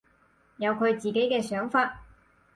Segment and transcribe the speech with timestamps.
[0.57, 2.01] 有佢自己嘅想法